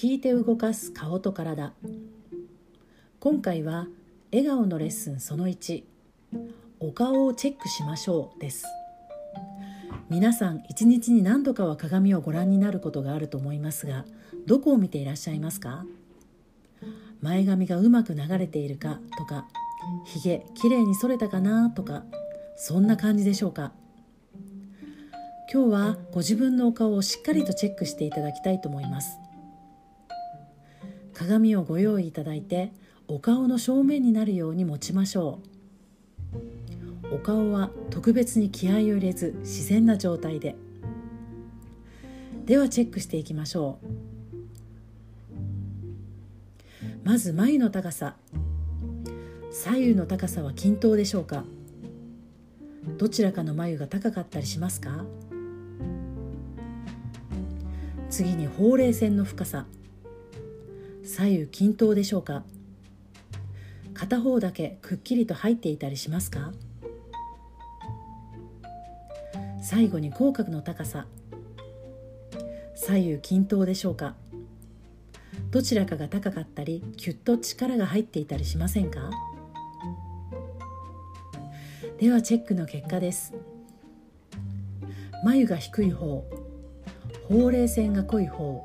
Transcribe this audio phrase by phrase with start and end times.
[0.00, 1.72] 聞いて動かす顔と体。
[3.18, 3.88] 今回は
[4.30, 5.82] 笑顔のレッスンその1
[6.78, 8.64] お顔をチェックしましょうです。
[10.08, 14.04] 皆さん一日に何度かは鏡をご覧になることがあると思いますが
[14.46, 15.84] どこを見ていらっしゃいますか？
[17.20, 19.48] 前髪がうまく流れているかとか
[20.06, 22.04] ひげきれいに剃れたかなとか
[22.56, 23.72] そんな感じでしょうか？
[25.52, 29.18] 今日はご自分のお顔をしっかりとチェックしていただきたいと思います。
[31.18, 32.72] 鏡をご用意いただいて
[33.08, 35.40] お顔の正面になるように持ちましょ
[37.10, 37.16] う。
[37.16, 40.54] お顔は特別に気合を入れず自然な状態で。
[42.44, 43.86] ではチェックしていきましょう。
[47.02, 48.14] まず眉の高さ。
[49.50, 51.42] 左右の高さは均等でしょうか。
[52.96, 55.04] どちらかの眉が高かったりしますか。
[58.08, 59.66] 次にほうれい線の深さ。
[61.18, 62.44] 左右均等でしょうか？
[63.92, 66.52] 片方だけくっきりと入っていたりしますか？
[69.60, 71.06] 最後に口角の高さ。
[72.76, 74.14] 左右均等でしょうか？
[75.50, 79.10] どちらかが高かったりキュッと力が入っていたりしませんか？
[81.98, 83.34] ではチェックの結果です。
[85.24, 86.24] 眉が低い方
[87.28, 88.64] ほうれい線が濃い方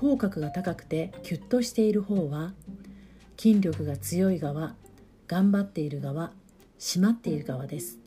[0.00, 2.54] 口角が高くてキュッとしている方は
[3.36, 4.74] 筋力が強い側
[5.28, 6.32] 頑張っている側
[6.78, 7.98] 締まっている側です。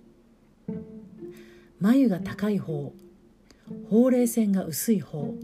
[1.80, 2.92] 眉が高い方
[3.92, 5.36] ほうれい線が薄い方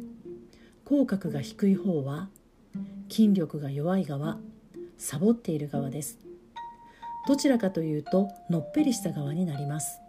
[0.86, 2.30] 口角が低い方は
[3.12, 4.40] 筋力が弱い側
[4.98, 6.18] サボっている側です。
[7.28, 10.00] どちらかというとのっぺりした側になります。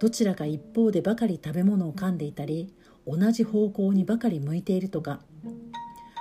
[0.00, 2.72] どちらか一方でばかり食べ物を噛んでいたり
[3.08, 5.20] 同じ方向にばかり向いているとか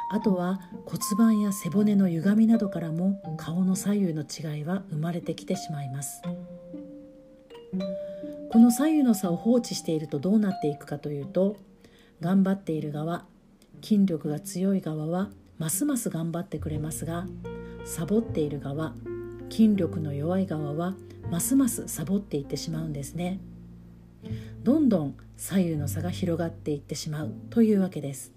[0.09, 6.21] あとは骨盤や背骨の歪みなどからも顔の左右の違いは生まれてきてしまいます
[8.51, 11.57] この左右の差を放置しているとどうなっていくかというと
[12.21, 13.25] 頑張っている側
[13.83, 15.29] 筋力が強い側は
[15.59, 17.25] ますます頑張ってくれますが
[17.85, 18.93] サボっている側
[19.49, 20.95] 筋力の弱い側は
[21.29, 23.39] ますますサボっていってしまうんですね。
[24.63, 28.33] どんどん左右の差が広がっていってしまうというわけです。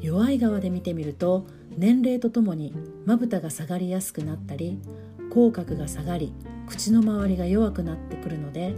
[0.00, 1.46] 弱い側で見てみると
[1.76, 2.74] 年齢とともに
[3.06, 4.78] まぶたが下がりやすくなったり
[5.30, 6.32] 口角が下がり
[6.68, 8.74] 口の周りが弱くなってくるので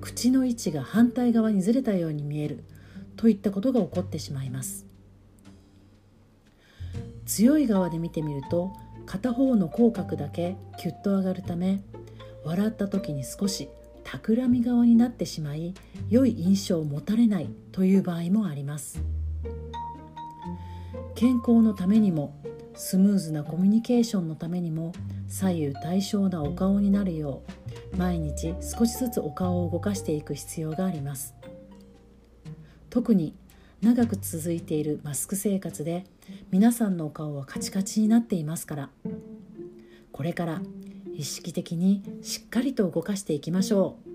[0.00, 2.64] 口の位置が反対側にずれたように見える
[3.16, 4.86] といったことが起こってしまいます。
[7.26, 8.72] 強い側で見てみると
[9.04, 11.82] 片方の口角だけキュッと上がるため
[12.44, 13.68] 笑った時に少し
[14.10, 15.74] 企み側になってしまい
[16.08, 19.02] 良い印象を持たれないという場合もあります。
[21.14, 22.40] 健康のためにも
[22.74, 24.92] スムーズなコミュニケーションのためにも
[25.26, 27.42] 左右対称なお顔になるよ
[27.92, 31.34] う毎日少しずつお顔を動かしていく必要があります。
[32.88, 33.34] 特に
[33.82, 36.04] 長く続いているマスク生活で
[36.50, 38.90] 皆さんのお顔はカチカチになっていますから
[40.10, 40.62] これから
[41.18, 44.07] 意識的にしっかりと動かしていきましょう。